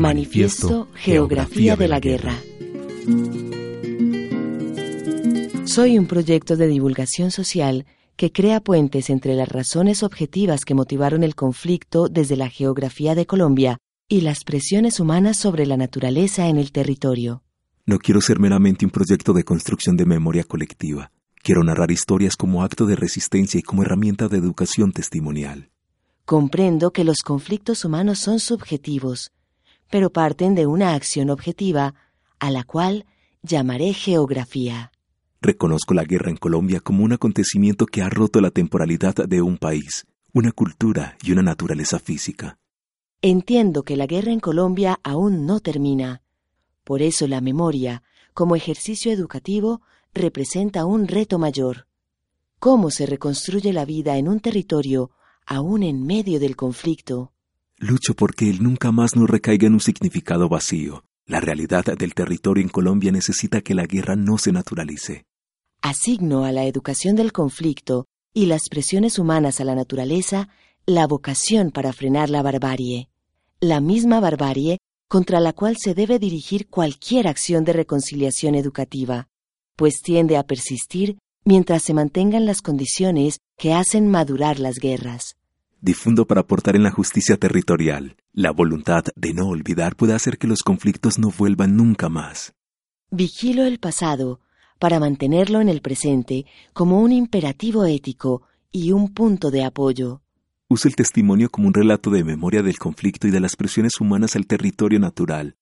Manifiesto 0.00 0.88
Geografía 0.94 1.76
de 1.76 1.86
la 1.86 2.00
Guerra. 2.00 2.34
Soy 5.66 5.98
un 5.98 6.06
proyecto 6.06 6.56
de 6.56 6.68
divulgación 6.68 7.30
social 7.30 7.84
que 8.16 8.32
crea 8.32 8.60
puentes 8.60 9.10
entre 9.10 9.34
las 9.34 9.50
razones 9.50 10.02
objetivas 10.02 10.64
que 10.64 10.72
motivaron 10.72 11.22
el 11.22 11.34
conflicto 11.34 12.08
desde 12.08 12.36
la 12.36 12.48
geografía 12.48 13.14
de 13.14 13.26
Colombia 13.26 13.76
y 14.08 14.22
las 14.22 14.42
presiones 14.44 15.00
humanas 15.00 15.36
sobre 15.36 15.66
la 15.66 15.76
naturaleza 15.76 16.48
en 16.48 16.56
el 16.56 16.72
territorio. 16.72 17.42
No 17.84 17.98
quiero 17.98 18.22
ser 18.22 18.40
meramente 18.40 18.86
un 18.86 18.90
proyecto 18.90 19.34
de 19.34 19.44
construcción 19.44 19.98
de 19.98 20.06
memoria 20.06 20.44
colectiva. 20.44 21.12
Quiero 21.42 21.62
narrar 21.62 21.90
historias 21.90 22.36
como 22.36 22.62
acto 22.62 22.86
de 22.86 22.96
resistencia 22.96 23.60
y 23.60 23.62
como 23.62 23.82
herramienta 23.82 24.28
de 24.28 24.38
educación 24.38 24.92
testimonial. 24.92 25.68
Comprendo 26.24 26.90
que 26.90 27.04
los 27.04 27.18
conflictos 27.18 27.84
humanos 27.84 28.18
son 28.18 28.40
subjetivos, 28.40 29.30
pero 29.90 30.10
parten 30.10 30.54
de 30.54 30.66
una 30.66 30.94
acción 30.94 31.30
objetiva, 31.30 31.94
a 32.38 32.50
la 32.50 32.64
cual 32.64 33.04
llamaré 33.42 33.92
geografía. 33.92 34.92
Reconozco 35.42 35.94
la 35.94 36.04
guerra 36.04 36.30
en 36.30 36.36
Colombia 36.36 36.80
como 36.80 37.02
un 37.02 37.12
acontecimiento 37.12 37.86
que 37.86 38.02
ha 38.02 38.10
roto 38.10 38.40
la 38.40 38.50
temporalidad 38.50 39.14
de 39.14 39.42
un 39.42 39.58
país, 39.58 40.06
una 40.32 40.52
cultura 40.52 41.16
y 41.22 41.32
una 41.32 41.42
naturaleza 41.42 41.98
física. 41.98 42.58
Entiendo 43.22 43.82
que 43.82 43.96
la 43.96 44.06
guerra 44.06 44.32
en 44.32 44.40
Colombia 44.40 44.98
aún 45.02 45.46
no 45.46 45.60
termina. 45.60 46.22
Por 46.84 47.02
eso 47.02 47.26
la 47.26 47.40
memoria, 47.40 48.02
como 48.32 48.56
ejercicio 48.56 49.12
educativo, 49.12 49.82
representa 50.14 50.84
un 50.84 51.08
reto 51.08 51.38
mayor. 51.38 51.86
¿Cómo 52.58 52.90
se 52.90 53.06
reconstruye 53.06 53.72
la 53.72 53.84
vida 53.84 54.16
en 54.18 54.28
un 54.28 54.40
territorio 54.40 55.10
aún 55.46 55.82
en 55.82 56.06
medio 56.06 56.38
del 56.38 56.56
conflicto? 56.56 57.32
Lucho 57.80 58.14
porque 58.14 58.48
él 58.48 58.62
nunca 58.62 58.92
más 58.92 59.16
no 59.16 59.26
recaiga 59.26 59.66
en 59.66 59.72
un 59.72 59.80
significado 59.80 60.48
vacío. 60.48 61.02
La 61.26 61.40
realidad 61.40 61.84
del 61.84 62.14
territorio 62.14 62.62
en 62.62 62.68
Colombia 62.68 63.10
necesita 63.10 63.62
que 63.62 63.74
la 63.74 63.86
guerra 63.86 64.14
no 64.14 64.38
se 64.38 64.52
naturalice. 64.52 65.24
Asigno 65.82 66.44
a 66.44 66.52
la 66.52 66.66
educación 66.66 67.16
del 67.16 67.32
conflicto 67.32 68.04
y 68.32 68.46
las 68.46 68.68
presiones 68.68 69.18
humanas 69.18 69.60
a 69.60 69.64
la 69.64 69.74
naturaleza 69.74 70.48
la 70.86 71.06
vocación 71.08 71.72
para 71.72 71.92
frenar 71.92 72.30
la 72.30 72.42
barbarie, 72.42 73.08
la 73.60 73.80
misma 73.80 74.20
barbarie 74.20 74.78
contra 75.08 75.40
la 75.40 75.52
cual 75.52 75.76
se 75.76 75.94
debe 75.94 76.20
dirigir 76.20 76.68
cualquier 76.68 77.26
acción 77.26 77.64
de 77.64 77.72
reconciliación 77.72 78.54
educativa 78.54 79.26
pues 79.80 80.02
tiende 80.02 80.36
a 80.36 80.42
persistir 80.42 81.16
mientras 81.42 81.82
se 81.82 81.94
mantengan 81.94 82.44
las 82.44 82.60
condiciones 82.60 83.38
que 83.56 83.72
hacen 83.72 84.10
madurar 84.10 84.58
las 84.58 84.74
guerras. 84.74 85.36
Difundo 85.82 86.26
para 86.26 86.42
aportar 86.42 86.76
en 86.76 86.82
la 86.82 86.90
justicia 86.90 87.38
territorial. 87.38 88.16
La 88.32 88.50
voluntad 88.50 89.04
de 89.16 89.32
no 89.32 89.48
olvidar 89.48 89.96
puede 89.96 90.12
hacer 90.12 90.36
que 90.36 90.46
los 90.46 90.58
conflictos 90.62 91.18
no 91.18 91.30
vuelvan 91.30 91.74
nunca 91.74 92.10
más. 92.10 92.52
Vigilo 93.10 93.64
el 93.64 93.78
pasado 93.78 94.40
para 94.78 95.00
mantenerlo 95.00 95.60
en 95.60 95.68
el 95.68 95.80
presente 95.80 96.44
como 96.74 97.00
un 97.00 97.12
imperativo 97.12 97.86
ético 97.86 98.42
y 98.70 98.92
un 98.92 99.14
punto 99.14 99.50
de 99.50 99.64
apoyo. 99.64 100.22
Uso 100.68 100.86
el 100.86 100.96
testimonio 100.96 101.50
como 101.50 101.68
un 101.68 101.74
relato 101.74 102.10
de 102.10 102.24
memoria 102.24 102.62
del 102.62 102.78
conflicto 102.78 103.26
y 103.26 103.30
de 103.30 103.40
las 103.40 103.56
presiones 103.56 104.00
humanas 104.00 104.36
al 104.36 104.46
territorio 104.46 105.00
natural. 105.00 105.56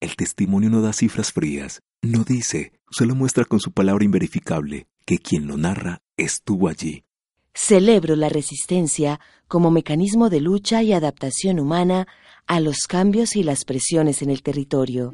El 0.00 0.14
testimonio 0.14 0.70
no 0.70 0.82
da 0.82 0.92
cifras 0.92 1.32
frías, 1.32 1.82
no 2.00 2.22
dice, 2.22 2.80
solo 2.90 3.16
muestra 3.16 3.44
con 3.44 3.58
su 3.58 3.72
palabra 3.72 4.04
inverificable 4.04 4.86
que 5.04 5.18
quien 5.18 5.48
lo 5.48 5.56
narra 5.56 6.00
estuvo 6.16 6.68
allí. 6.68 7.04
Celebro 7.54 8.16
la 8.16 8.28
resistencia 8.28 9.20
como 9.48 9.70
mecanismo 9.70 10.30
de 10.30 10.40
lucha 10.40 10.82
y 10.82 10.92
adaptación 10.92 11.58
humana 11.58 12.06
a 12.46 12.60
los 12.60 12.86
cambios 12.86 13.36
y 13.36 13.42
las 13.42 13.64
presiones 13.64 14.22
en 14.22 14.30
el 14.30 14.42
territorio. 14.42 15.12